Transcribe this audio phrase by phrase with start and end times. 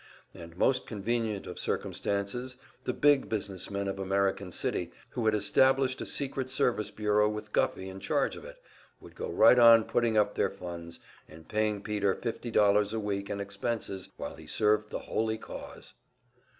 [0.33, 6.01] And most convenient of circumstances the big business men of American City, who had established
[6.01, 8.57] a secret service bureau with Guffey in charge of it,
[8.99, 13.29] would go right on putting up their funds, and paying Peter fifty dollars a week
[13.29, 15.93] and expenses while he served the holy cause!